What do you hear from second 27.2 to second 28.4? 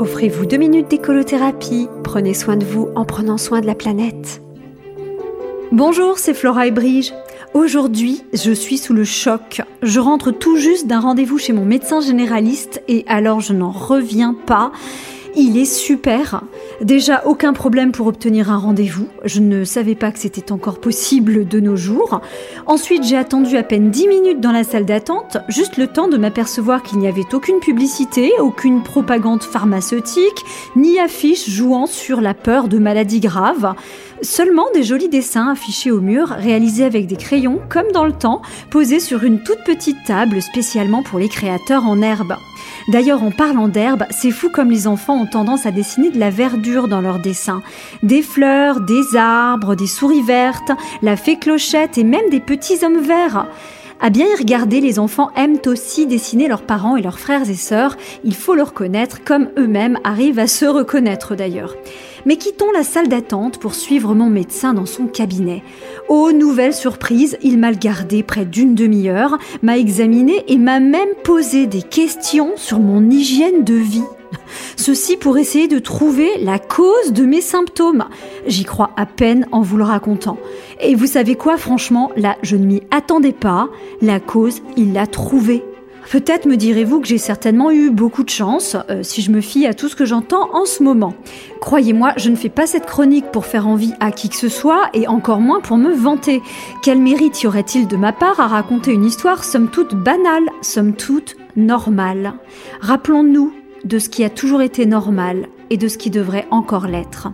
aucune publicité,